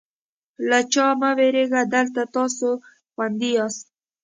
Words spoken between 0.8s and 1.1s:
چا